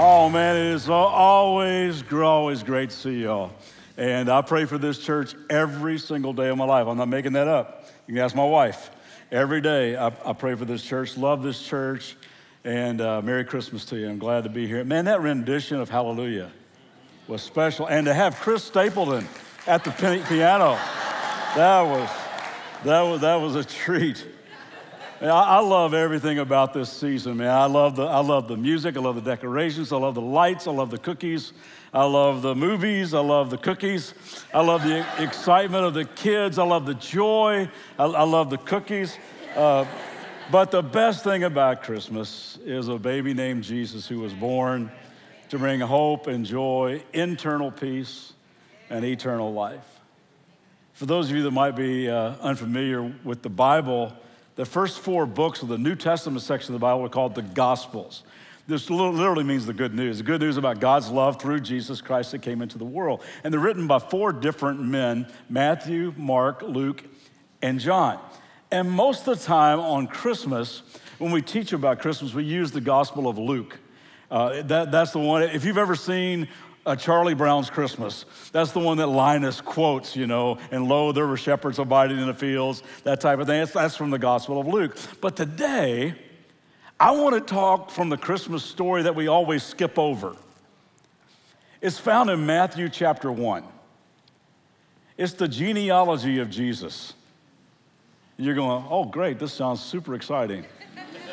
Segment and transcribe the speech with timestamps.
[0.00, 3.50] Oh man, it is always, always great to see y'all.
[3.96, 6.86] And I pray for this church every single day of my life.
[6.86, 7.84] I'm not making that up.
[8.06, 8.92] You can ask my wife.
[9.32, 12.14] Every day I, I pray for this church, love this church,
[12.62, 14.08] and uh, Merry Christmas to you.
[14.08, 14.84] I'm glad to be here.
[14.84, 16.52] Man, that rendition of Hallelujah
[17.26, 17.88] was special.
[17.88, 19.26] And to have Chris Stapleton
[19.66, 20.78] at the piano,
[21.56, 22.08] that was,
[22.84, 24.24] that was, that was a treat.
[25.20, 27.50] I love everything about this season, man.
[27.50, 30.68] I love, the, I love the music, I love the decorations, I love the lights,
[30.68, 31.52] I love the cookies,
[31.92, 34.14] I love the movies, I love the cookies,
[34.54, 38.58] I love the excitement of the kids, I love the joy, I, I love the
[38.58, 39.18] cookies.
[39.56, 39.86] Uh,
[40.52, 44.88] but the best thing about Christmas is a baby named Jesus who was born
[45.48, 48.34] to bring hope and joy, internal peace,
[48.88, 50.00] and eternal life.
[50.92, 54.12] For those of you that might be uh, unfamiliar with the Bible,
[54.58, 57.42] the first four books of the New Testament section of the Bible are called the
[57.42, 58.24] Gospels.
[58.66, 60.18] This literally means the good news.
[60.18, 63.22] The good news about God's love through Jesus Christ that came into the world.
[63.44, 67.04] And they're written by four different men Matthew, Mark, Luke,
[67.62, 68.18] and John.
[68.72, 70.82] And most of the time on Christmas,
[71.18, 73.78] when we teach about Christmas, we use the Gospel of Luke.
[74.28, 75.44] Uh, that, that's the one.
[75.44, 76.48] If you've ever seen
[76.86, 78.24] uh, Charlie Brown's Christmas.
[78.52, 82.26] That's the one that Linus quotes, you know, and lo, there were shepherds abiding in
[82.26, 83.60] the fields, that type of thing.
[83.60, 84.96] That's, that's from the Gospel of Luke.
[85.20, 86.14] But today,
[86.98, 90.34] I want to talk from the Christmas story that we always skip over.
[91.80, 93.64] It's found in Matthew chapter 1.
[95.16, 97.12] It's the genealogy of Jesus.
[98.36, 100.64] You're going, oh, great, this sounds super exciting.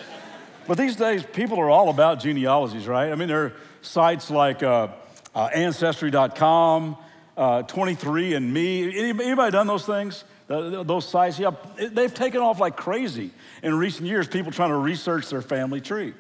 [0.68, 3.12] but these days, people are all about genealogies, right?
[3.12, 4.88] I mean, there are sites like, uh,
[5.36, 6.98] uh, Ancestry.com,
[7.38, 8.96] uh, 23andMe.
[8.96, 10.24] Anybody done those things?
[10.48, 11.40] those sites?
[11.40, 13.32] Yeah, they've taken off like crazy
[13.64, 16.14] in recent years, people trying to research their family tree.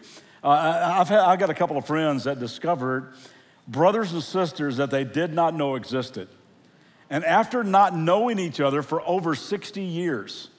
[0.43, 3.13] Uh, I've, had, I've got a couple of friends that discovered
[3.67, 6.27] brothers and sisters that they did not know existed.
[7.09, 10.49] And after not knowing each other for over 60 years,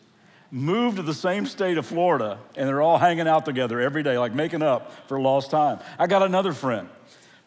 [0.51, 4.17] moved to the same state of Florida, and they're all hanging out together every day,
[4.17, 5.81] like making up for lost time.
[5.99, 6.89] I got another friend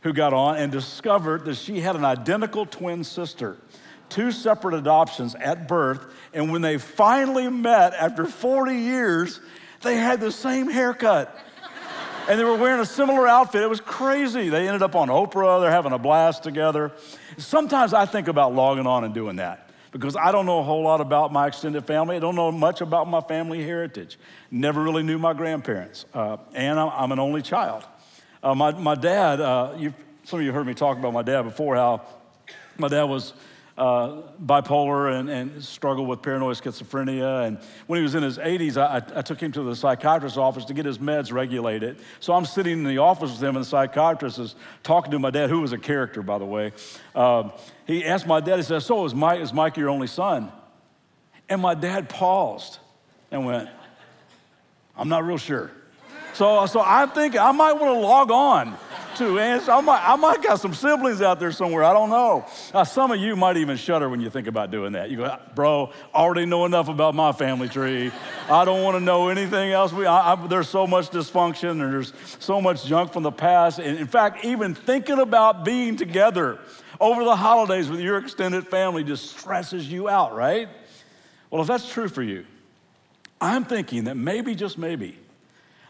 [0.02, 3.58] who got on and discovered that she had an identical twin sister,
[4.08, 6.06] two separate adoptions at birth.
[6.34, 9.40] And when they finally met after 40 years,
[9.82, 11.38] they had the same haircut.
[12.30, 13.62] and they were wearing a similar outfit.
[13.62, 14.50] It was crazy.
[14.50, 16.92] They ended up on Oprah, they're having a blast together.
[17.38, 20.84] Sometimes I think about logging on and doing that because I don't know a whole
[20.84, 22.16] lot about my extended family.
[22.16, 24.20] I don't know much about my family heritage.
[24.52, 26.06] Never really knew my grandparents.
[26.14, 27.84] Uh, and I'm an only child.
[28.42, 29.78] Uh, my, my dad, uh,
[30.24, 32.02] some of you heard me talk about my dad before, how
[32.78, 33.34] my dad was
[33.78, 37.48] uh, bipolar and, and, struggled with paranoid schizophrenia.
[37.48, 40.66] And when he was in his 80s, I, I, took him to the psychiatrist's office
[40.66, 41.98] to get his meds regulated.
[42.20, 45.32] So I'm sitting in the office with him, and the psychiatrist is talking to my
[45.32, 46.74] dad, who was a character, by the way.
[47.16, 47.54] Um,
[47.88, 50.52] he asked my dad, he said, So is Mike, is Mike your only son?
[51.48, 52.80] And my dad paused
[53.32, 53.70] and went,
[54.98, 55.72] I'm not real sure.
[56.40, 58.78] So, so I'm thinking I might want to log on
[59.18, 61.84] to, and I might, I might got some siblings out there somewhere.
[61.84, 62.46] I don't know.
[62.74, 65.10] Now, some of you might even shudder when you think about doing that.
[65.10, 68.14] You go, bro, already know enough about my family tree.
[68.50, 69.92] I don't want to know anything else.
[69.92, 73.80] We, I, I, there's so much dysfunction and there's so much junk from the past.
[73.80, 76.58] And in fact, even thinking about being together
[77.02, 80.70] over the holidays with your extended family just stresses you out, right?
[81.50, 82.46] Well, if that's true for you,
[83.42, 85.18] I'm thinking that maybe, just maybe,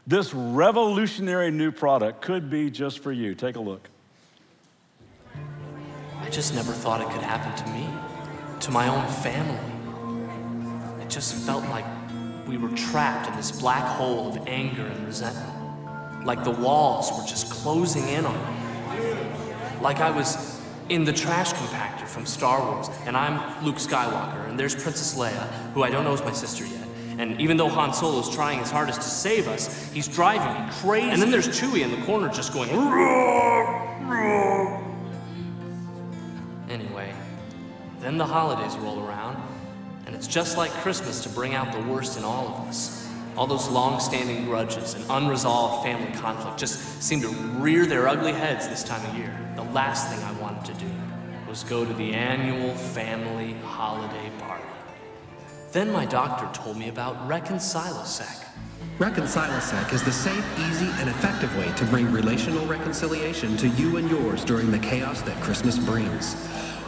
[0.09, 3.35] this revolutionary new product could be just for you.
[3.35, 3.87] Take a look.
[6.19, 7.87] I just never thought it could happen to me,
[8.61, 11.03] to my own family.
[11.03, 11.85] It just felt like
[12.47, 16.25] we were trapped in this black hole of anger and resentment.
[16.25, 19.79] Like the walls were just closing in on me.
[19.79, 20.59] Like I was
[20.89, 25.47] in the trash compactor from Star Wars, and I'm Luke Skywalker, and there's Princess Leia,
[25.73, 26.78] who I don't know is my sister yet.
[27.19, 30.71] And even though Han Solo is trying his hardest to save us, he's driving me
[30.79, 31.09] crazy.
[31.09, 32.69] And then there's Chewie in the corner just going.
[36.69, 37.13] Anyway,
[37.99, 39.35] then the holidays roll around,
[40.05, 43.05] and it's just like Christmas to bring out the worst in all of us.
[43.35, 48.31] All those long standing grudges and unresolved family conflict just seem to rear their ugly
[48.31, 49.37] heads this time of year.
[49.57, 50.91] The last thing I wanted to do
[51.49, 54.63] was go to the annual family holiday party.
[55.71, 58.45] Then my doctor told me about Reconcilosec.
[58.97, 64.09] Reconcilosec is the safe, easy, and effective way to bring relational reconciliation to you and
[64.09, 66.33] yours during the chaos that Christmas brings.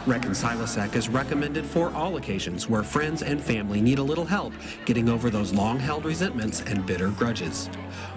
[0.04, 4.52] Reconcilosec is recommended for all occasions where friends and family need a little help
[4.84, 7.70] getting over those long held resentments and bitter grudges.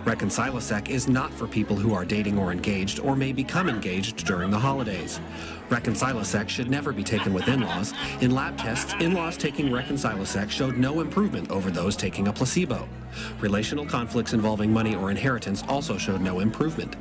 [0.03, 4.51] Reconcilisec is not for people who are dating or engaged or may become engaged during
[4.51, 5.19] the holidays.
[5.69, 7.93] Reconcilisec should never be taken with in laws.
[8.21, 12.87] In lab tests, in laws taking Reconcilisec showed no improvement over those taking a placebo.
[13.39, 16.95] Relational conflicts involving money or inheritance also showed no improvement.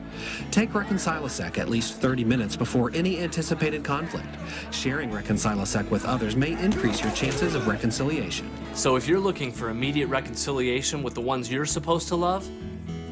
[0.51, 4.29] Take Reconcilisec at least 30 minutes before any anticipated conflict.
[4.71, 8.49] Sharing Reconcilisec with others may increase your chances of reconciliation.
[8.75, 12.49] So if you're looking for immediate reconciliation with the ones you're supposed to love,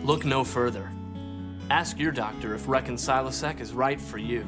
[0.05, 0.91] look no further.
[1.71, 4.45] Ask your doctor if Reconcilisec is right for you.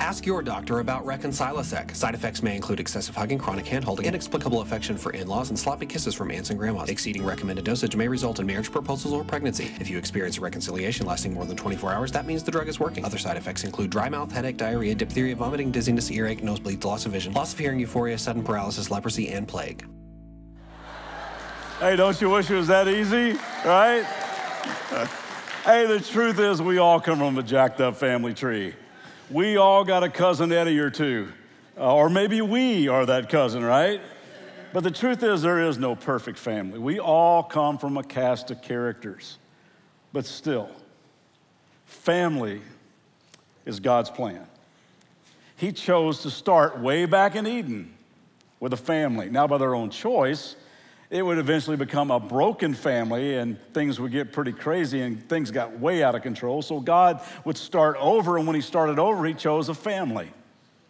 [0.00, 1.94] Ask your doctor about Reconcilisec.
[1.94, 6.14] Side effects may include excessive hugging, chronic hand-holding, inexplicable affection for in-laws, and sloppy kisses
[6.14, 6.90] from aunts and grandmas.
[6.90, 9.70] Exceeding recommended dosage may result in marriage proposals or pregnancy.
[9.80, 12.80] If you experience a reconciliation lasting more than 24 hours, that means the drug is
[12.80, 13.04] working.
[13.04, 17.12] Other side effects include dry mouth, headache, diarrhea, diphtheria, vomiting, dizziness, earache, nosebleeds, loss of
[17.12, 19.86] vision, loss of hearing, euphoria, sudden paralysis, leprosy, and plague.
[21.78, 24.04] Hey, don't you wish it was that easy, right?
[25.64, 28.74] hey, the truth is, we all come from a jacked up family tree.
[29.34, 31.26] We all got a cousin Eddie or two,
[31.76, 34.00] uh, or maybe we are that cousin, right?
[34.72, 36.78] But the truth is, there is no perfect family.
[36.78, 39.38] We all come from a cast of characters.
[40.12, 40.70] But still,
[41.84, 42.62] family
[43.66, 44.46] is God's plan.
[45.56, 47.92] He chose to start way back in Eden
[48.60, 49.30] with a family.
[49.30, 50.54] Now, by their own choice,
[51.10, 55.50] it would eventually become a broken family and things would get pretty crazy and things
[55.50, 56.62] got way out of control.
[56.62, 60.30] So God would start over, and when He started over, He chose a family.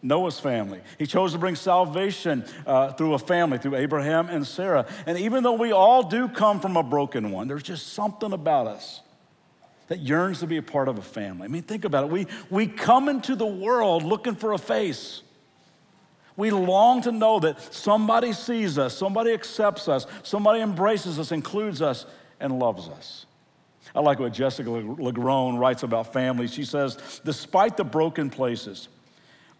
[0.02, 0.82] Noah's family.
[0.98, 4.86] He chose to bring salvation uh, through a family, through Abraham and Sarah.
[5.06, 8.66] And even though we all do come from a broken one, there's just something about
[8.66, 9.00] us
[9.88, 11.44] that yearns to be a part of a family.
[11.44, 12.10] I mean, think about it.
[12.10, 15.22] We, we come into the world looking for a face.
[16.36, 21.80] We long to know that somebody sees us, somebody accepts us, somebody embraces us, includes
[21.80, 22.06] us,
[22.40, 23.26] and loves us.
[23.94, 26.48] I like what Jessica LaGrone writes about family.
[26.48, 28.88] She says, despite the broken places,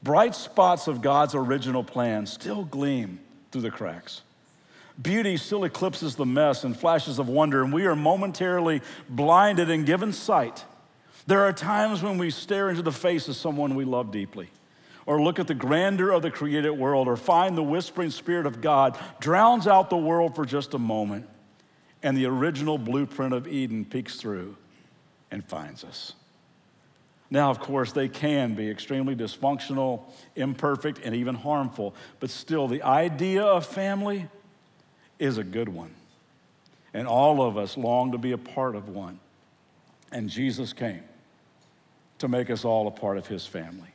[0.03, 3.21] bright spots of God's original plan still gleam
[3.53, 4.23] through the cracks.
[5.01, 9.87] Beauty still eclipses the mess and flashes of wonder, and we are momentarily blinded and
[9.87, 10.65] given sight.
[11.27, 14.51] There are times when we stare into the face of someone we love deeply
[15.07, 18.61] or look at the grandeur of the created world or find the whispering spirit of
[18.61, 21.29] God drowns out the world for just a moment
[22.03, 24.57] and the original blueprint of Eden peeks through
[25.31, 26.13] and finds us.
[27.31, 30.03] Now, of course, they can be extremely dysfunctional,
[30.37, 34.29] imperfect, and even harmful, but still, the idea of family
[35.19, 35.95] is a good one.
[36.93, 39.19] And all of us long to be a part of one.
[40.13, 41.03] And Jesus came
[42.19, 43.94] to make us all a part of his family.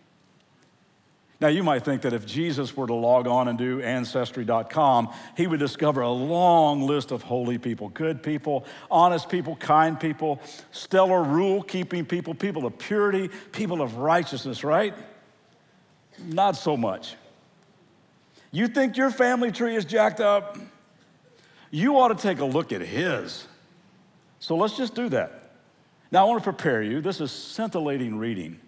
[1.42, 5.48] Now, you might think that if Jesus were to log on and do ancestry.com, he
[5.48, 10.42] would discover a long list of holy people, good people, honest people, kind people,
[10.72, 14.94] stellar rule keeping people, people of purity, people of righteousness, right?
[16.22, 17.16] Not so much.
[18.52, 20.58] You think your family tree is jacked up?
[21.72, 23.48] You ought to take a look at his.
[24.40, 25.52] So let's just do that.
[26.12, 27.00] Now, I want to prepare you.
[27.00, 28.60] This is scintillating reading.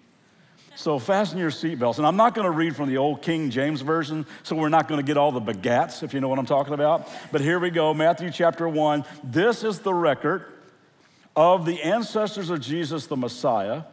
[0.76, 1.98] So fasten your seatbelts.
[1.98, 4.88] And I'm not going to read from the old King James Version, so we're not
[4.88, 7.10] going to get all the begats, if you know what I'm talking about.
[7.32, 9.04] But here we go Matthew chapter 1.
[9.24, 10.46] This is the record
[11.36, 13.84] of the ancestors of Jesus the Messiah,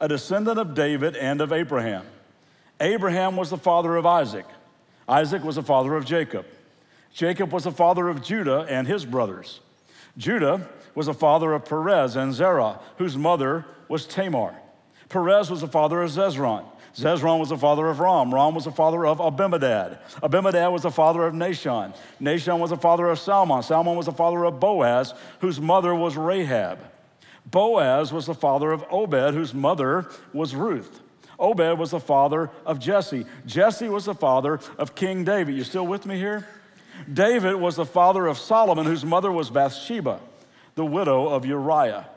[0.00, 2.04] a descendant of David and of Abraham.
[2.80, 4.46] Abraham was the father of Isaac,
[5.08, 6.46] Isaac was the father of Jacob.
[7.12, 9.60] Jacob was the father of Judah and his brothers.
[10.18, 14.54] Judah was the father of Perez and Zerah, whose mother was Tamar.
[15.08, 16.64] Perez was the father of Zezron.
[16.94, 18.34] Zezron was the father of Ram.
[18.34, 19.98] Ram was the father of Abinadab.
[20.22, 21.94] Abinadab was the father of Nahshon.
[22.20, 23.62] Nahshon was the father of Salmon.
[23.62, 26.78] Salmon was the father of Boaz, whose mother was Rahab.
[27.46, 31.00] Boaz was the father of Obed, whose mother was Ruth.
[31.38, 33.24] Obed was the father of Jesse.
[33.46, 35.54] Jesse was the father of King David.
[35.54, 36.46] You still with me here?
[37.10, 40.20] David was the father of Solomon, whose mother was Bathsheba,
[40.74, 42.08] the widow of Uriah.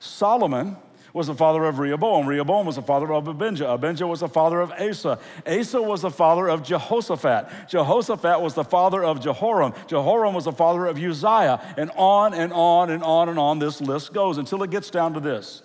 [0.00, 0.76] Solomon
[1.14, 2.26] was the father of Rehoboam.
[2.26, 3.70] Rehoboam was the father of Abijah.
[3.70, 5.20] Abijah was the father of Asa.
[5.46, 7.68] Asa was the father of Jehoshaphat.
[7.68, 9.74] Jehoshaphat was the father of Jehoram.
[9.86, 11.60] Jehoram was the father of Uzziah.
[11.78, 15.14] And on and on and on and on this list goes until it gets down
[15.14, 15.62] to this.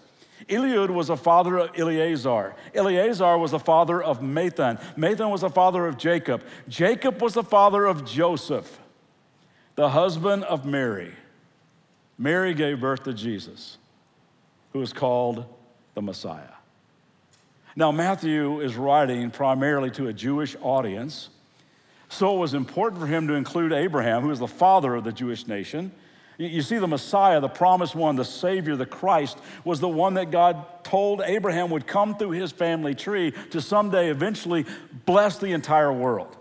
[0.48, 2.56] Eliud was the father of Eleazar.
[2.76, 4.80] Eleazar was the father of Matthan.
[4.96, 6.44] Matthan was the father of Jacob.
[6.68, 8.80] Jacob was the father of Joseph,
[9.74, 11.16] the husband of Mary.
[12.20, 13.80] Mary gave birth to Jesus
[14.74, 15.46] who is called
[15.96, 16.54] the Messiah.
[17.76, 21.30] Now, Matthew is writing primarily to a Jewish audience,
[22.10, 25.12] So it was important for him to include Abraham, who is the father of the
[25.12, 25.92] Jewish nation.
[26.40, 30.32] You see, the Messiah, the promised one, the Savior, the Christ, was the one that
[30.32, 34.66] God told Abraham would come through his family tree to someday eventually
[35.06, 36.38] bless the entire world.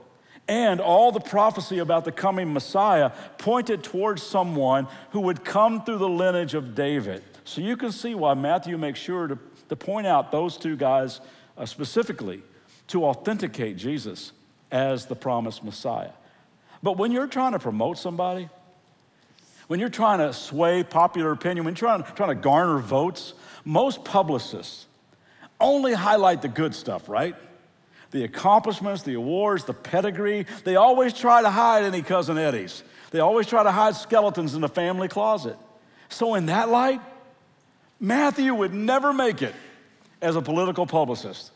[0.47, 5.99] And all the prophecy about the coming Messiah pointed towards someone who would come through
[5.99, 7.23] the lineage of David.
[7.49, 9.39] So you can see why Matthew makes sure to,
[9.71, 11.23] to point out those two guys
[11.57, 12.43] uh, specifically
[12.89, 14.33] to authenticate Jesus
[14.71, 16.11] as the promised Messiah.
[16.83, 18.51] But when you're trying to promote somebody,
[19.67, 23.33] when you're trying to sway popular opinion, when you're trying, trying to garner votes,
[23.65, 24.85] most publicists
[25.59, 27.35] only highlight the good stuff, right?
[28.11, 30.45] The accomplishments, the awards, the pedigree.
[30.65, 32.83] They always try to hide any cousin Eddies.
[33.11, 35.57] They always try to hide skeletons in the family closet.
[36.11, 37.01] So, in that light,
[38.01, 39.55] Matthew would never make it
[40.21, 41.51] as a political publicist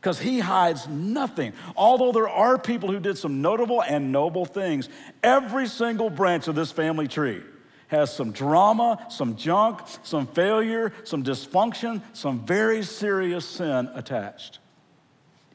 [0.00, 1.52] because he hides nothing.
[1.76, 4.88] Although there are people who did some notable and noble things,
[5.22, 7.42] every single branch of this family tree
[7.88, 14.58] has some drama, some junk, some failure, some dysfunction, some very serious sin attached.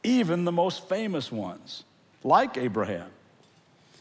[0.04, 1.84] Even the most famous ones,
[2.24, 3.10] like Abraham.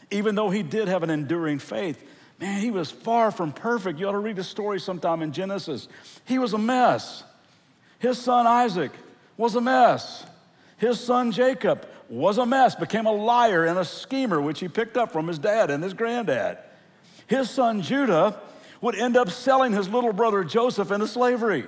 [0.09, 2.03] Even though he did have an enduring faith,
[2.39, 3.99] man, he was far from perfect.
[3.99, 5.87] You ought to read the story sometime in Genesis.
[6.25, 7.23] He was a mess.
[7.99, 8.91] His son Isaac
[9.37, 10.25] was a mess.
[10.77, 14.97] His son Jacob was a mess, became a liar and a schemer, which he picked
[14.97, 16.57] up from his dad and his granddad.
[17.27, 18.39] His son Judah
[18.81, 21.67] would end up selling his little brother Joseph into slavery.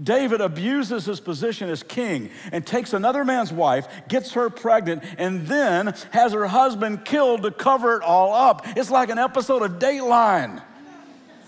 [0.00, 5.46] David abuses his position as king and takes another man's wife, gets her pregnant, and
[5.46, 8.64] then has her husband killed to cover it all up.
[8.76, 10.62] It's like an episode of Dateline.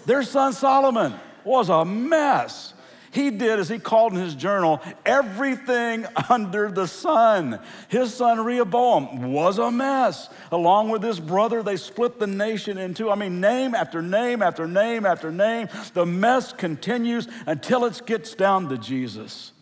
[0.07, 1.15] Their son Solomon
[1.45, 2.75] was a mess.
[3.13, 7.59] He did, as he called in his journal, everything under the sun.
[7.89, 10.29] His son Rehoboam was a mess.
[10.53, 14.69] Along with his brother, they split the nation into, I mean, name after name after
[14.69, 15.69] name after name.
[15.93, 19.53] The mess continues until it gets down to Jesus.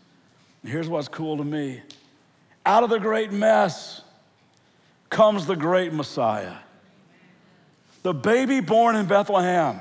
[0.62, 1.82] Here's what's cool to me
[2.66, 4.02] out of the great mess
[5.08, 6.56] comes the great Messiah.
[8.02, 9.80] The baby born in Bethlehem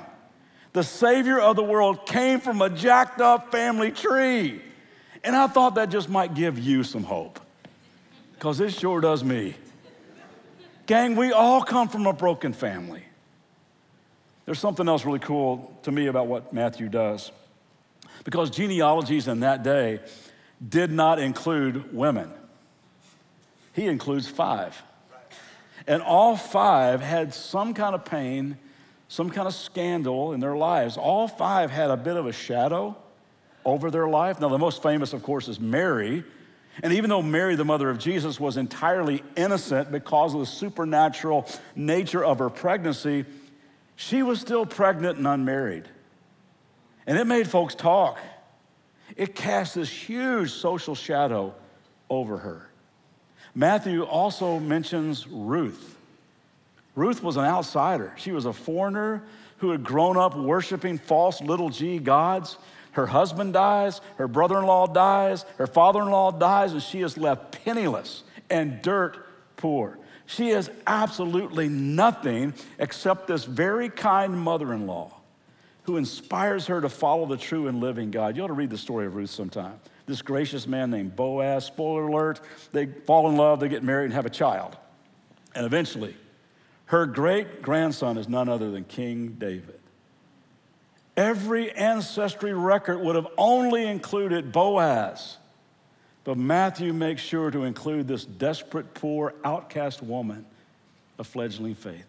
[0.78, 4.62] the Savior of the world came from a jacked up family tree.
[5.24, 7.40] And I thought that just might give you some hope,
[8.36, 9.56] because it sure does me.
[10.86, 13.02] Gang, we all come from a broken family.
[14.46, 17.32] There's something else really cool to me about what Matthew does.
[18.24, 20.00] Because genealogies in that day
[20.70, 22.32] did not include women,
[23.74, 24.80] he includes five.
[25.88, 28.58] And all five had some kind of pain
[29.08, 30.98] some kind of scandal in their lives.
[30.98, 32.96] All five had a bit of a shadow
[33.66, 34.40] over their life.
[34.40, 36.24] Now, the most famous, of course, is Mary.
[36.84, 41.48] And even though Mary, the mother of Jesus, was entirely innocent because of the supernatural
[41.76, 43.26] nature of her pregnancy,
[43.96, 45.86] she was still pregnant and unmarried.
[47.08, 48.20] And it made folks talk.
[49.16, 51.56] It cast this huge social shadow
[52.10, 52.70] over her.
[53.56, 55.97] Matthew also mentions Ruth.
[56.98, 58.12] Ruth was an outsider.
[58.18, 59.24] She was a foreigner
[59.60, 62.58] who had grown up worshiping false little g gods.
[62.94, 67.02] Her husband dies, her brother in law dies, her father in law dies, and she
[67.02, 69.16] is left penniless and dirt
[69.58, 70.00] poor.
[70.26, 75.12] She has absolutely nothing except this very kind mother in law
[75.84, 78.36] who inspires her to follow the true and living God.
[78.36, 79.80] You ought to read the story of Ruth sometime.
[80.08, 84.14] This gracious man named Boaz, spoiler alert, they fall in love, they get married, and
[84.16, 84.76] have a child.
[85.54, 86.16] And eventually,
[86.88, 89.80] her great grandson is none other than King David.
[91.16, 95.38] Every ancestry record would have only included Boaz,
[96.24, 100.46] but Matthew makes sure to include this desperate, poor, outcast woman
[101.18, 102.06] of fledgling faith.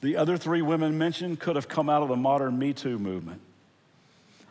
[0.00, 3.40] The other three women mentioned could have come out of the modern Me Too movement.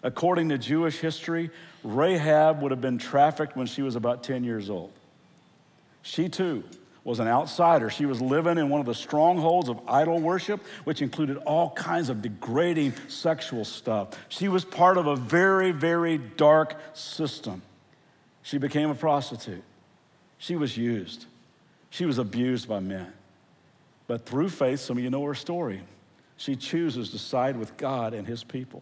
[0.04, 1.50] According to Jewish history,
[1.84, 4.92] Rahab would have been trafficked when she was about 10 years old.
[6.04, 6.64] She too
[7.04, 7.90] was an outsider.
[7.90, 12.10] She was living in one of the strongholds of idol worship, which included all kinds
[12.10, 14.10] of degrading sexual stuff.
[14.30, 17.62] She was part of a very, very dark system.
[18.42, 19.64] She became a prostitute.
[20.38, 21.26] She was used.
[21.90, 23.12] She was abused by men.
[24.08, 25.82] But through faith, some of you know her story.
[26.38, 28.82] She chooses to side with God and his people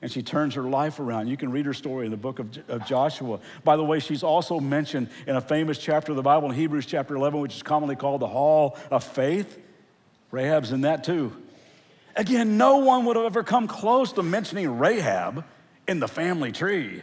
[0.00, 1.28] and she turns her life around.
[1.28, 3.40] You can read her story in the book of, of, Joshua.
[3.64, 6.86] By the way, she's also mentioned in a famous chapter of the Bible in Hebrews
[6.86, 9.58] chapter 11, which is commonly called the Hall of Faith.
[10.30, 11.36] Rahab's in that too.
[12.14, 15.44] Again, no one would have ever come close to mentioning Rahab
[15.86, 17.02] in the family tree,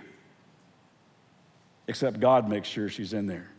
[1.87, 3.49] except God makes sure she's in there.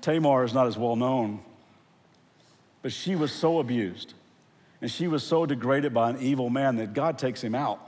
[0.00, 1.40] Tamar is not as well known,
[2.82, 4.12] but she was so abused
[4.84, 7.80] and she was so degraded by an evil man that God takes him out.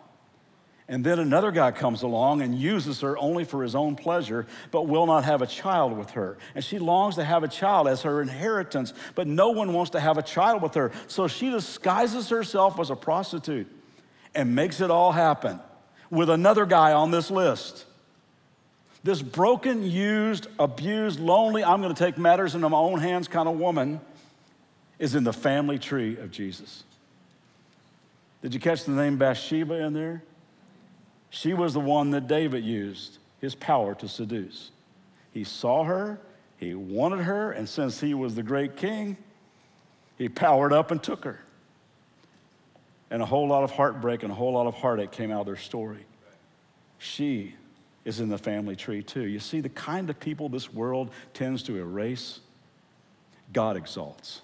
[0.88, 4.84] And then another guy comes along and uses her only for his own pleasure, but
[4.84, 6.38] will not have a child with her.
[6.54, 10.00] And she longs to have a child as her inheritance, but no one wants to
[10.00, 10.90] have a child with her.
[11.06, 13.70] So she disguises herself as a prostitute
[14.34, 15.60] and makes it all happen
[16.08, 17.84] with another guy on this list.
[19.04, 23.50] This broken, used, abused, lonely, I'm going to take matters into my own hands kind
[23.50, 24.00] of woman
[24.98, 26.84] is in the family tree of Jesus.
[28.42, 30.22] Did you catch the name Bathsheba in there?
[31.30, 34.70] She was the one that David used his power to seduce.
[35.32, 36.20] He saw her,
[36.56, 39.16] he wanted her, and since he was the great king,
[40.16, 41.40] he powered up and took her.
[43.10, 45.46] And a whole lot of heartbreak and a whole lot of heartache came out of
[45.46, 46.06] their story.
[46.98, 47.54] She
[48.04, 49.26] is in the family tree too.
[49.26, 52.40] You see, the kind of people this world tends to erase,
[53.52, 54.42] God exalts.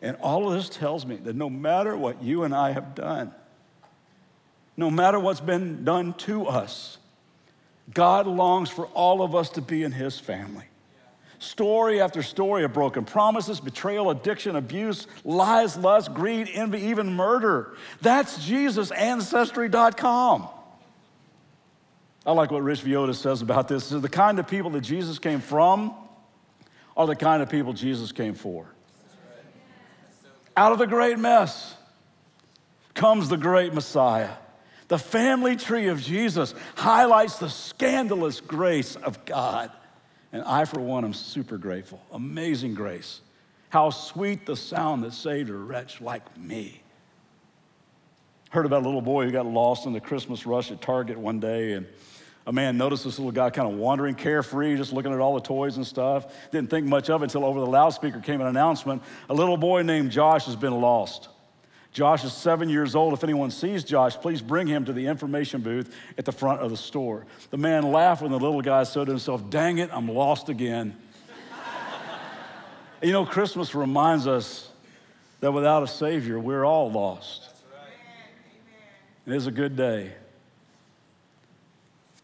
[0.00, 3.32] And all of this tells me that no matter what you and I have done,
[4.76, 6.98] no matter what's been done to us,
[7.92, 10.64] God longs for all of us to be in His family.
[11.40, 17.76] Story after story of broken promises, betrayal, addiction, abuse, lies, lust, greed, envy, even murder.
[18.00, 20.48] That's JesusAncestry.com.
[22.26, 23.88] I like what Rich Villodas says about this.
[23.88, 25.94] The kind of people that Jesus came from
[26.96, 28.66] are the kind of people Jesus came for.
[30.58, 31.76] Out of the great mess
[32.92, 34.32] comes the great Messiah.
[34.88, 39.70] The family tree of Jesus highlights the scandalous grace of God.
[40.32, 42.02] And I, for one, am super grateful.
[42.10, 43.20] Amazing grace.
[43.68, 46.82] How sweet the sound that saved a wretch like me.
[48.50, 51.38] Heard about a little boy who got lost in the Christmas rush at Target one
[51.38, 51.86] day, and
[52.48, 55.40] a man noticed this little guy kind of wandering, carefree, just looking at all the
[55.42, 56.32] toys and stuff.
[56.50, 59.82] Didn't think much of it until over the loudspeaker came an announcement a little boy
[59.82, 61.28] named Josh has been lost.
[61.92, 63.12] Josh is seven years old.
[63.12, 66.70] If anyone sees Josh, please bring him to the information booth at the front of
[66.70, 67.26] the store.
[67.50, 70.96] The man laughed when the little guy said to himself, Dang it, I'm lost again.
[73.02, 74.70] you know, Christmas reminds us
[75.40, 77.46] that without a Savior, we're all lost.
[79.26, 80.14] It is a good day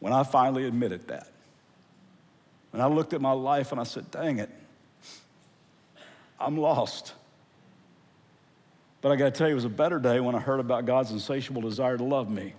[0.04, 1.28] when I finally admitted that.
[2.72, 4.50] When I looked at my life and I said, Dang it,
[6.38, 7.14] I'm lost.
[9.00, 10.84] But I got to tell you, it was a better day when I heard about
[10.84, 12.52] God's insatiable desire to love me.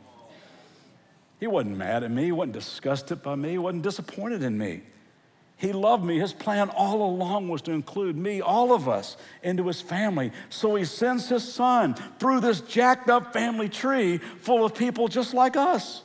[1.40, 4.82] He wasn't mad at me, he wasn't disgusted by me, he wasn't disappointed in me.
[5.58, 6.18] He loved me.
[6.18, 10.32] His plan all along was to include me, all of us, into his family.
[10.50, 15.36] So he sends his son through this jacked up family tree full of people just
[15.36, 16.02] like us.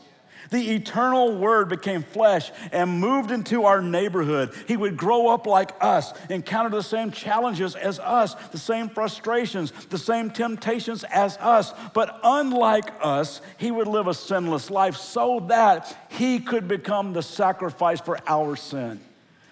[0.50, 4.52] The eternal word became flesh and moved into our neighborhood.
[4.66, 9.70] He would grow up like us, encounter the same challenges as us, the same frustrations,
[9.90, 11.72] the same temptations as us.
[11.94, 17.22] But unlike us, he would live a sinless life so that he could become the
[17.22, 19.00] sacrifice for our sin.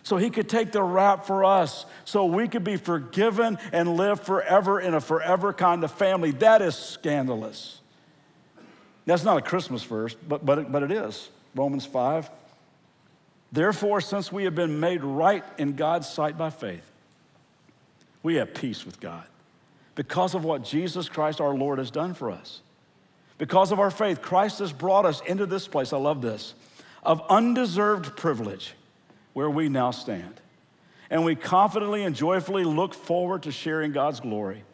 [0.03, 4.21] So he could take the rap for us, so we could be forgiven and live
[4.21, 6.33] forever in a forever kind of family.
[6.33, 7.83] That is scandalous.
[9.09, 11.31] That's not a Christmas verse, but, but, but it is.
[11.55, 12.29] Romans 5.
[13.51, 16.85] Therefore, since we have been made right in God's sight by faith,
[18.23, 19.25] we have peace with God
[19.95, 22.61] because of what Jesus Christ our Lord has done for us.
[23.39, 26.53] Because of our faith, Christ has brought us into this place, I love this,
[27.03, 28.75] of undeserved privilege
[29.33, 30.39] where we now stand.
[31.09, 34.65] And we confidently and joyfully look forward to sharing God's glory.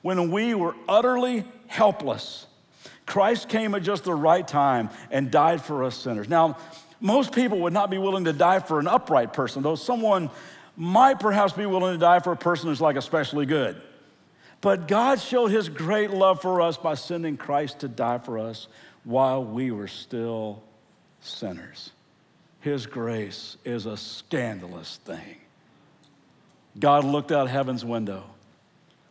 [0.00, 2.46] When we were utterly helpless,
[3.06, 6.28] Christ came at just the right time and died for us sinners.
[6.28, 6.56] Now,
[7.00, 10.30] most people would not be willing to die for an upright person, though someone
[10.76, 13.80] might perhaps be willing to die for a person who's like especially good.
[14.60, 18.68] But God showed his great love for us by sending Christ to die for us
[19.04, 20.62] while we were still
[21.20, 21.90] sinners.
[22.60, 25.36] His grace is a scandalous thing.
[26.78, 28.24] God looked out heaven's window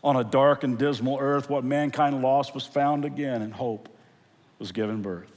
[0.03, 3.89] on a dark and dismal earth, what mankind lost was found again, and hope
[4.59, 5.31] was given birth.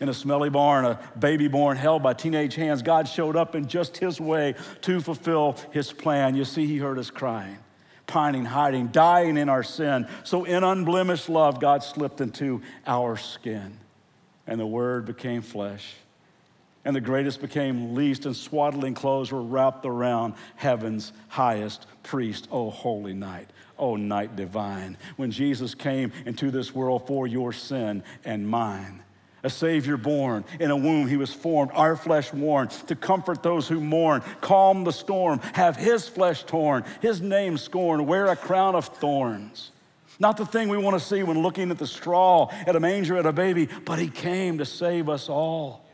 [0.00, 3.66] In a smelly barn, a baby born held by teenage hands, God showed up in
[3.66, 6.36] just his way to fulfill his plan.
[6.36, 7.58] You see, he heard us crying,
[8.06, 10.06] pining, hiding, dying in our sin.
[10.22, 13.78] So, in unblemished love, God slipped into our skin,
[14.46, 15.96] and the word became flesh
[16.84, 22.48] and the greatest became least, and swaddling clothes were wrapped around heaven's highest priest.
[22.50, 23.50] Oh, holy night.
[23.78, 24.96] Oh, night divine.
[25.16, 29.02] When Jesus came into this world for your sin and mine,
[29.42, 30.44] a Savior born.
[30.58, 34.84] In a womb he was formed, our flesh worn, to comfort those who mourn, calm
[34.84, 39.70] the storm, have his flesh torn, his name scorned, wear a crown of thorns.
[40.20, 43.16] Not the thing we want to see when looking at the straw, at a manger,
[43.16, 45.87] at a baby, but he came to save us all.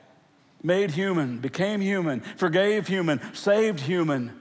[0.65, 4.33] Made human, became human, forgave human, saved human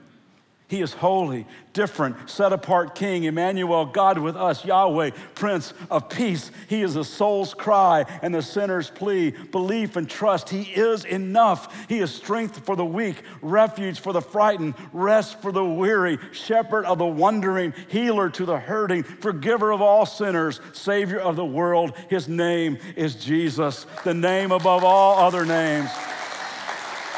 [0.66, 6.50] he is holy, different, set apart King, Emmanuel, God with us, Yahweh, Prince of Peace.
[6.68, 10.48] He is the soul's cry and the sinner's plea, belief and trust.
[10.48, 11.88] He is enough.
[11.88, 16.86] He is strength for the weak, refuge for the frightened, rest for the weary, shepherd
[16.86, 21.92] of the wandering, healer to the hurting, forgiver of all sinners, Savior of the world.
[22.08, 25.90] His name is Jesus, the name above all other names.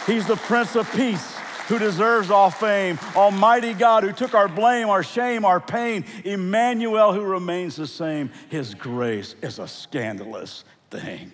[0.06, 4.88] He's the Prince of Peace who deserves all fame, Almighty God who took our blame,
[4.88, 8.30] our shame, our pain, Emmanuel who remains the same.
[8.48, 11.32] His grace is a scandalous thing.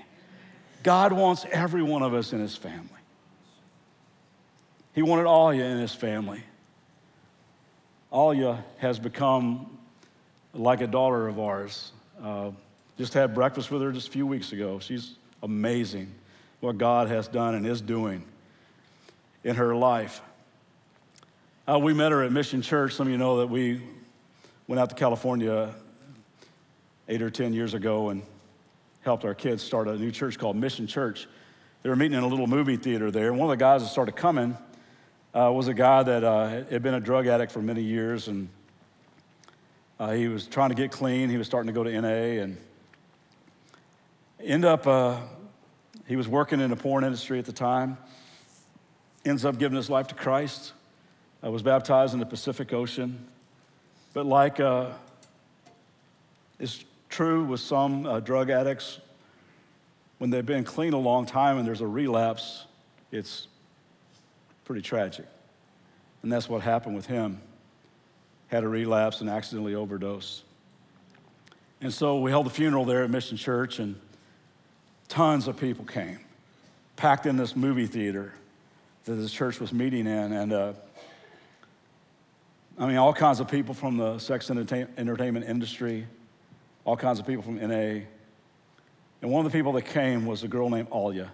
[0.83, 2.89] God wants every one of us in his family.
[4.95, 6.43] He wanted Alia in his family.
[8.13, 9.79] Alia has become
[10.55, 11.93] like a daughter of ours.
[12.23, 12.51] Uh,
[12.97, 14.79] just had breakfast with her just a few weeks ago.
[14.79, 16.13] She's amazing
[16.61, 18.25] what God has done and is doing
[19.45, 20.21] in her life.
[21.69, 22.95] Uh, we met her at Mission Church.
[22.95, 23.83] Some of you know that we
[24.67, 25.75] went out to California
[27.09, 28.23] eight or 10 years ago and
[29.03, 31.27] helped our kids start a new church called Mission Church.
[31.83, 33.29] They were meeting in a little movie theater there.
[33.29, 34.57] And one of the guys that started coming
[35.35, 38.29] uh, was a guy that uh, had been a drug addict for many years.
[38.29, 38.49] And
[39.99, 41.29] uh, he was trying to get clean.
[41.29, 42.43] He was starting to go to NA.
[42.43, 42.57] And
[44.41, 45.19] end up, uh,
[46.07, 47.99] he was working in the porn industry at the time
[49.25, 50.73] ends up giving his life to Christ.
[51.43, 53.27] I was baptized in the Pacific Ocean.
[54.15, 54.91] But like uh,
[56.59, 59.01] is true with some uh, drug addicts,
[60.19, 62.67] when they've been clean a long time and there's a relapse,
[63.11, 63.49] it's
[64.65, 65.27] pretty tragic.
[66.23, 67.41] And that's what happened with him.
[68.49, 70.43] Had a relapse and accidentally overdosed.
[71.81, 73.97] And so we held a funeral there at Mission Church, and
[75.09, 76.21] tons of people came,
[76.95, 78.33] packed in this movie theater
[79.05, 80.33] that this church was meeting in.
[80.33, 80.73] And uh,
[82.79, 86.07] I mean, all kinds of people from the sex entertainment industry,
[86.85, 88.05] all kinds of people from NA.
[89.21, 91.31] And one of the people that came was a girl named Alia.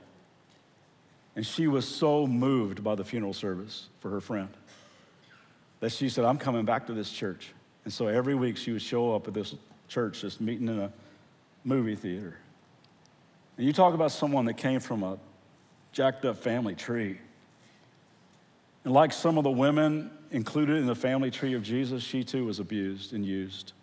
[1.37, 4.48] And she was so moved by the funeral service for her friend
[5.81, 7.52] that she said, I'm coming back to this church.
[7.85, 9.54] And so every week she would show up at this
[9.87, 10.92] church, just meeting in a
[11.64, 12.38] movie theater.
[13.57, 15.18] And you talk about someone that came from a
[15.92, 17.18] jacked up family tree.
[18.88, 22.46] And like some of the women included in the family tree of Jesus, she too
[22.46, 23.74] was abused and used.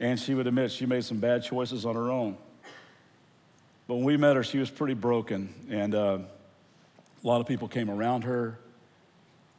[0.00, 2.36] And she would admit she made some bad choices on her own.
[3.86, 5.54] But when we met her, she was pretty broken.
[5.70, 6.18] And uh,
[7.22, 8.58] a lot of people came around her.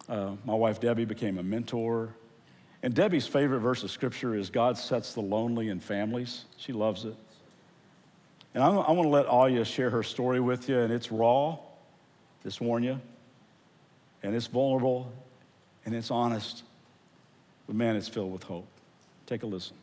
[0.10, 2.14] Uh, my wife Debbie became a mentor.
[2.84, 6.44] And Debbie's favorite verse of scripture is God sets the lonely in families.
[6.58, 7.16] She loves it.
[8.54, 11.58] And I, want to let Alia share her story with you, and it's raw,
[12.44, 13.00] just warn you
[14.28, 15.10] and it's vulnerable
[15.86, 16.64] and it's honest,
[17.66, 18.68] but man, it's filled with hope.
[19.26, 19.78] Take a listen.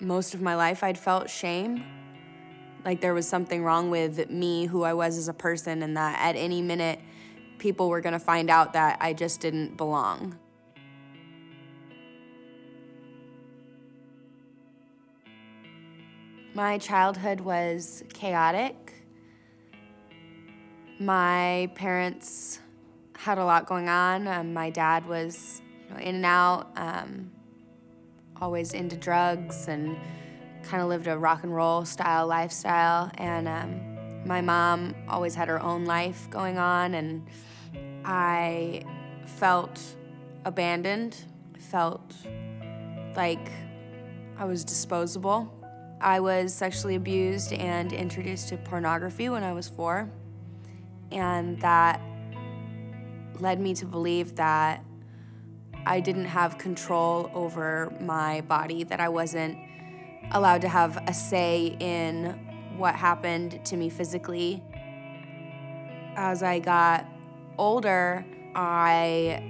[0.00, 1.84] Most of my life, I'd felt shame.
[2.84, 6.18] Like there was something wrong with me, who I was as a person, and that
[6.20, 6.98] at any minute,
[7.58, 10.36] people were gonna find out that I just didn't belong.
[16.56, 18.94] My childhood was chaotic.
[20.98, 22.60] My parents
[23.14, 24.26] had a lot going on.
[24.26, 27.30] Um, my dad was you know, in and out, um,
[28.40, 29.98] always into drugs, and
[30.62, 33.10] kind of lived a rock and roll style lifestyle.
[33.18, 37.26] And um, my mom always had her own life going on, and
[38.02, 38.82] I
[39.26, 39.78] felt
[40.46, 41.18] abandoned.
[41.54, 42.14] I felt
[43.14, 43.46] like
[44.38, 45.52] I was disposable.
[46.00, 50.10] I was sexually abused and introduced to pornography when I was four.
[51.10, 52.00] And that
[53.40, 54.84] led me to believe that
[55.86, 59.56] I didn't have control over my body, that I wasn't
[60.32, 64.62] allowed to have a say in what happened to me physically.
[66.16, 67.06] As I got
[67.56, 69.42] older, I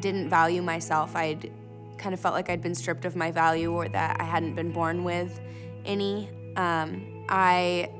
[0.00, 1.14] didn't value myself.
[1.14, 1.52] I'd
[1.98, 4.72] kind of felt like I'd been stripped of my value or that I hadn't been
[4.72, 5.40] born with
[5.84, 6.28] any.
[6.56, 7.90] Um, I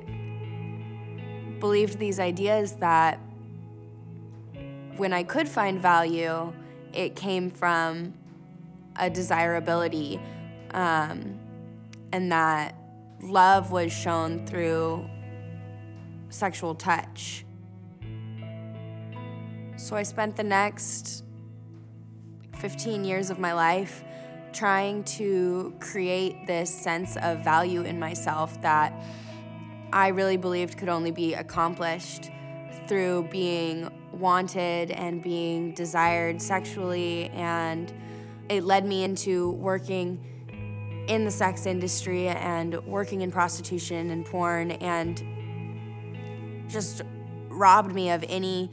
[1.61, 3.21] believed these ideas that
[4.97, 6.53] when I could find value,
[6.93, 8.14] it came from
[8.97, 10.21] a desirability
[10.73, 11.38] um,
[12.12, 12.75] and that
[13.23, 15.09] love was shown through
[16.29, 17.45] sexual touch.
[19.77, 21.25] So I spent the next
[22.57, 24.05] 15 years of my life
[24.52, 28.92] trying to create this sense of value in myself that
[29.92, 32.30] I really believed could only be accomplished
[32.86, 37.28] through being wanted and being desired sexually.
[37.30, 37.92] And
[38.48, 40.24] it led me into working
[41.08, 45.22] in the sex industry and working in prostitution and porn and
[46.68, 47.02] just
[47.48, 48.70] robbed me of any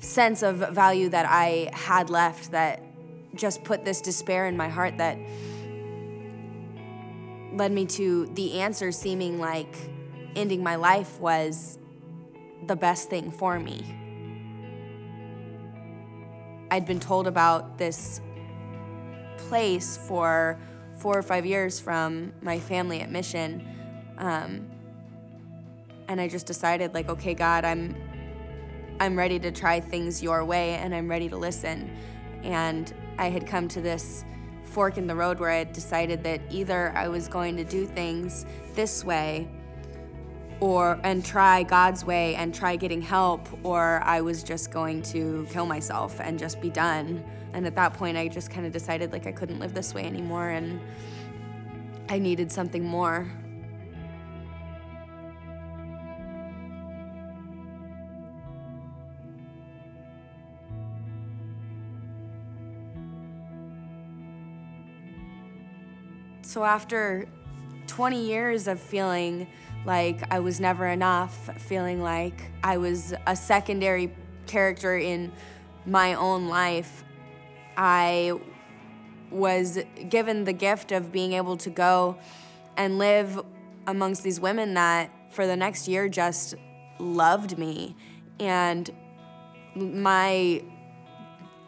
[0.00, 2.82] sense of value that I had left that
[3.38, 5.16] just put this despair in my heart that
[7.52, 9.74] led me to the answer seeming like
[10.36, 11.78] ending my life was
[12.66, 13.94] the best thing for me.
[16.70, 18.20] I'd been told about this
[19.38, 20.60] place for
[20.98, 23.66] four or five years from my family at Mission.
[24.18, 24.68] Um,
[26.08, 27.96] and I just decided, like, okay, God, I'm
[29.00, 31.96] I'm ready to try things your way and I'm ready to listen.
[32.42, 34.24] And I had come to this
[34.62, 37.86] fork in the road where I had decided that either I was going to do
[37.86, 39.48] things this way
[40.60, 45.46] or and try God's way and try getting help or I was just going to
[45.50, 47.24] kill myself and just be done.
[47.52, 50.04] And at that point I just kind of decided like I couldn't live this way
[50.04, 50.80] anymore and
[52.08, 53.30] I needed something more.
[66.48, 67.28] So after
[67.88, 69.48] 20 years of feeling
[69.84, 74.14] like I was never enough, feeling like I was a secondary
[74.46, 75.30] character in
[75.84, 77.04] my own life,
[77.76, 78.32] I
[79.30, 82.16] was given the gift of being able to go
[82.78, 83.38] and live
[83.86, 86.54] amongst these women that for the next year just
[86.98, 87.94] loved me.
[88.40, 88.90] And
[89.76, 90.62] my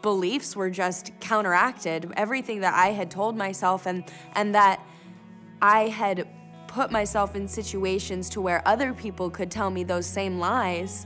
[0.01, 2.11] beliefs were just counteracted.
[2.15, 4.83] Everything that I had told myself and and that
[5.61, 6.27] I had
[6.67, 11.05] put myself in situations to where other people could tell me those same lies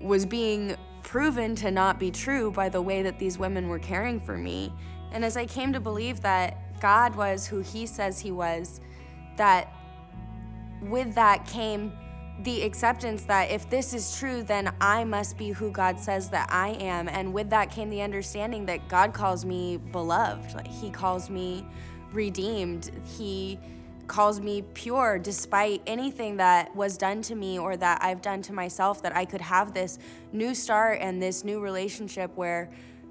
[0.00, 4.20] was being proven to not be true by the way that these women were caring
[4.20, 4.72] for me.
[5.10, 8.80] And as I came to believe that God was who he says he was,
[9.36, 9.72] that
[10.80, 11.92] with that came
[12.44, 16.48] the acceptance that if this is true, then I must be who God says that
[16.50, 17.08] I am.
[17.08, 20.66] And with that came the understanding that God calls me beloved.
[20.66, 21.64] He calls me
[22.12, 22.90] redeemed.
[23.16, 23.58] He
[24.06, 28.52] calls me pure despite anything that was done to me or that I've done to
[28.52, 29.98] myself, that I could have this
[30.32, 32.70] new start and this new relationship where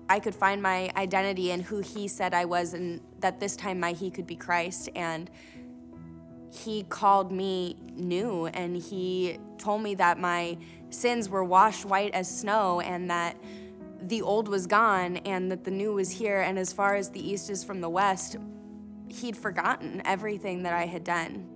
[0.10, 3.80] I could find my identity in who He said I was, and that this time
[3.80, 4.89] my He could be Christ.
[4.94, 5.32] And
[6.51, 10.57] he called me new and he told me that my
[10.89, 13.37] sins were washed white as snow and that
[14.01, 16.41] the old was gone and that the new was here.
[16.41, 18.35] And as far as the east is from the west,
[19.07, 21.47] he'd forgotten everything that I had done.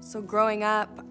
[0.00, 1.04] So, growing up,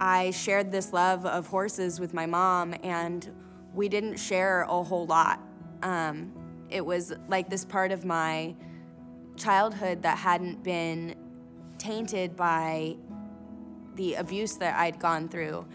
[0.00, 3.30] I shared this love of horses with my mom, and
[3.72, 5.40] we didn't share a whole lot.
[5.82, 6.32] Um,
[6.68, 8.54] it was like this part of my
[9.36, 11.14] childhood that hadn't been
[11.78, 12.96] tainted by
[13.96, 15.66] the abuse that I'd gone through.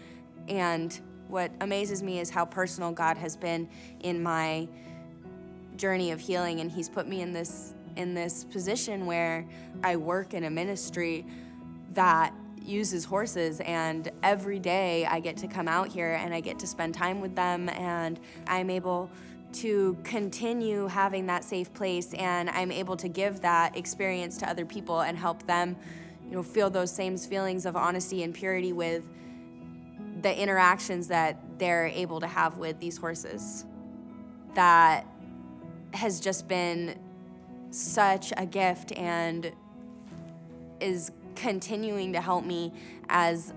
[0.48, 3.68] And what amazes me is how personal God has been
[4.00, 4.68] in my
[5.76, 6.60] journey of healing.
[6.60, 9.46] And he's put me in this in this position where
[9.82, 11.26] I work in a ministry
[11.92, 13.60] that uses horses.
[13.60, 17.20] And every day I get to come out here and I get to spend time
[17.20, 17.68] with them.
[17.68, 19.10] And I'm able
[19.52, 24.64] to continue having that safe place and I'm able to give that experience to other
[24.64, 25.76] people and help them,
[26.28, 29.08] you know, feel those same feelings of honesty and purity with
[30.22, 33.64] the interactions that they're able to have with these horses.
[34.54, 35.06] That
[35.92, 36.98] has just been
[37.70, 39.52] such a gift and
[40.80, 42.72] is continuing to help me
[43.08, 43.52] as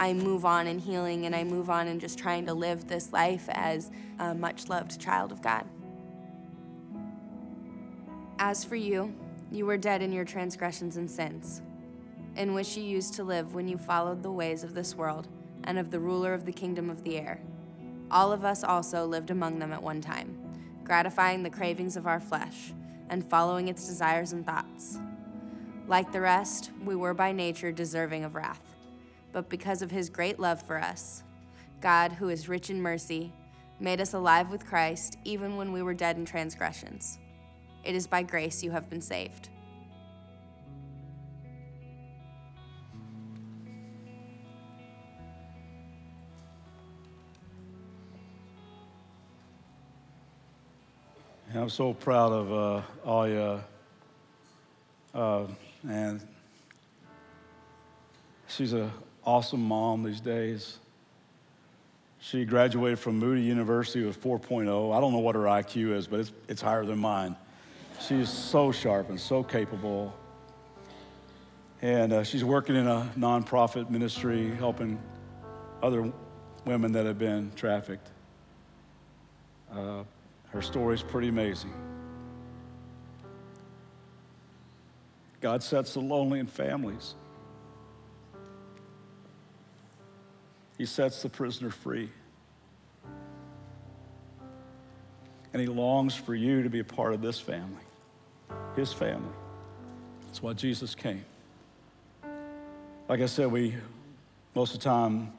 [0.00, 3.12] I move on in healing and I move on in just trying to live this
[3.12, 5.64] life as a much loved child of God.
[8.38, 9.12] As for you,
[9.50, 11.62] you were dead in your transgressions and sins,
[12.36, 15.26] in which you used to live when you followed the ways of this world
[15.64, 17.40] and of the ruler of the kingdom of the air.
[18.08, 20.38] All of us also lived among them at one time,
[20.84, 22.72] gratifying the cravings of our flesh
[23.10, 24.98] and following its desires and thoughts.
[25.88, 28.77] Like the rest, we were by nature deserving of wrath
[29.32, 31.22] but because of his great love for us.
[31.80, 33.32] God, who is rich in mercy,
[33.80, 37.18] made us alive with Christ even when we were dead in transgressions.
[37.84, 39.50] It is by grace you have been saved.
[51.54, 53.64] I'm so proud of uh, Alia.
[55.14, 55.46] Uh,
[55.88, 56.20] and
[58.46, 58.92] she's an
[59.24, 60.78] awesome mom these days.
[62.20, 64.96] She graduated from Moody University with 4.0.
[64.96, 67.36] I don't know what her IQ is, but it's, it's higher than mine.
[68.00, 70.14] She's so sharp and so capable.
[71.80, 75.00] And uh, she's working in a nonprofit ministry helping
[75.82, 76.12] other
[76.64, 78.08] women that have been trafficked.
[79.72, 80.02] Uh,
[80.50, 81.72] her story's pretty amazing.
[85.40, 87.14] God sets the lonely in families.
[90.78, 92.08] He sets the prisoner free.
[95.52, 97.82] And he longs for you to be a part of this family,
[98.76, 99.34] his family.
[100.26, 101.24] That's why Jesus came.
[103.08, 103.74] Like I said, we
[104.54, 105.32] most of the time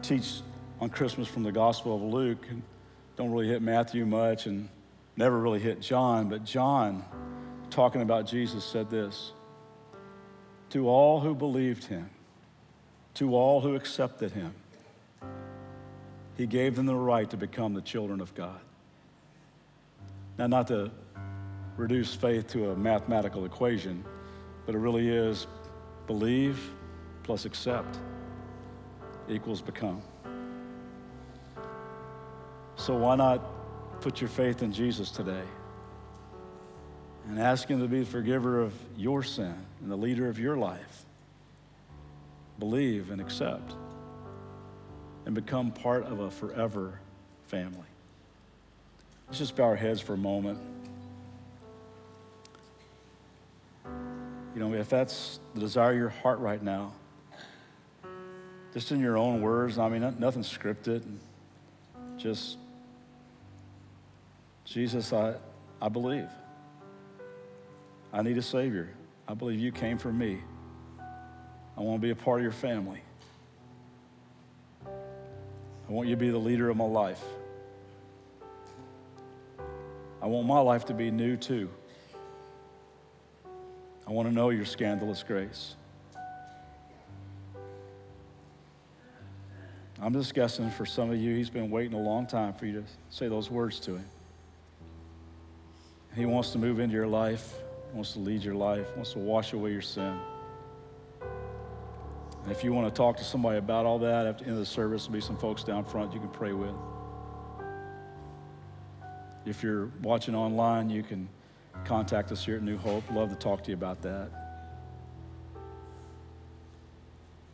[0.00, 0.40] teach
[0.80, 2.62] on Christmas from the Gospel of Luke and
[3.16, 4.68] don't really hit Matthew much and
[5.16, 6.28] never really hit John.
[6.28, 7.04] But John,
[7.68, 9.32] talking about Jesus, said this
[10.70, 12.08] To all who believed him,
[13.14, 14.54] to all who accepted him,
[16.38, 18.60] he gave them the right to become the children of God.
[20.38, 20.92] Now, not to
[21.76, 24.04] reduce faith to a mathematical equation,
[24.64, 25.48] but it really is
[26.06, 26.58] believe
[27.24, 27.98] plus accept
[29.28, 30.00] equals become.
[32.76, 35.42] So, why not put your faith in Jesus today
[37.28, 40.56] and ask Him to be the forgiver of your sin and the leader of your
[40.56, 41.04] life?
[42.60, 43.74] Believe and accept
[45.28, 46.98] and become part of a forever
[47.48, 47.84] family.
[49.26, 50.58] Let's just bow our heads for a moment.
[53.84, 56.94] You know, if that's the desire of your heart right now,
[58.72, 61.04] just in your own words, I mean, nothing scripted,
[62.16, 62.56] just,
[64.64, 65.34] Jesus, I,
[65.82, 66.30] I believe.
[68.14, 68.88] I need a Savior.
[69.28, 70.38] I believe you came for me.
[71.76, 73.02] I want to be a part of your family.
[75.88, 77.22] I want you to be the leader of my life.
[80.20, 81.70] I want my life to be new too.
[84.06, 85.76] I want to know your scandalous grace.
[90.00, 92.80] I'm just guessing for some of you, he's been waiting a long time for you
[92.80, 94.04] to say those words to him.
[96.14, 97.54] He wants to move into your life,
[97.92, 100.18] wants to lead your life, wants to wash away your sin.
[102.48, 104.58] And if you want to talk to somebody about all that, at the end of
[104.60, 106.74] the service, there'll be some folks down front you can pray with.
[109.44, 111.28] If you're watching online, you can
[111.84, 113.04] contact us here at New Hope.
[113.12, 114.30] Love to talk to you about that.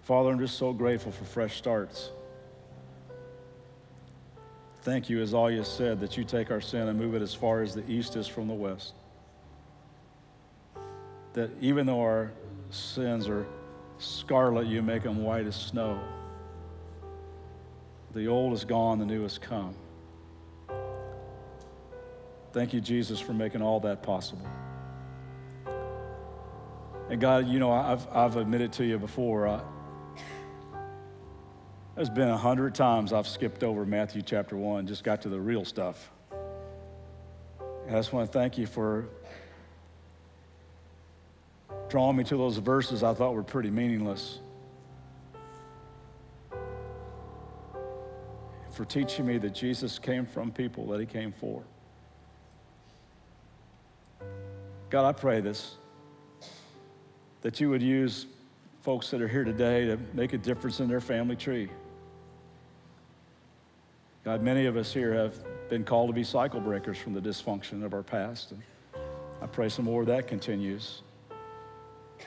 [0.02, 2.12] Father, I'm just so grateful for fresh starts.
[4.83, 7.35] Thank you, as all you said, that you take our sin and move it as
[7.35, 8.94] far as the east is from the west.
[11.33, 12.30] That even though our
[12.70, 13.44] sins are
[13.98, 16.00] scarlet, you make them white as snow.
[18.12, 19.74] The old is gone, the new has come.
[22.52, 24.46] Thank you, Jesus, for making all that possible.
[27.11, 29.61] And God, you know, I've, I've admitted to you before, I,
[31.96, 35.40] there's been a hundred times I've skipped over Matthew chapter one, just got to the
[35.40, 36.11] real stuff.
[37.87, 39.09] And I just want to thank you for
[41.94, 44.40] drawing me to those verses I thought were pretty meaningless.
[48.72, 51.62] For teaching me that Jesus came from people that he came for.
[54.90, 55.76] God, I pray this,
[57.42, 58.26] that you would use
[58.83, 61.68] folks that are here today to make a difference in their family tree.
[64.24, 65.37] God, many of us here have
[65.68, 68.50] been called to be cycle breakers from the dysfunction of our past.
[68.50, 68.62] And
[69.40, 71.04] I pray some more of that continues.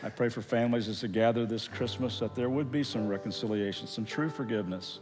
[0.04, 3.88] I pray for families as they gather this Christmas that there would be some reconciliation,
[3.88, 5.00] some true forgiveness,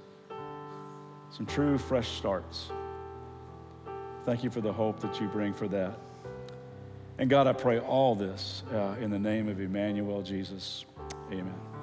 [1.31, 2.69] some true fresh starts.
[4.25, 5.99] Thank you for the hope that you bring for that.
[7.17, 10.85] And God, I pray all this uh, in the name of Emmanuel Jesus.
[11.31, 11.74] Amen.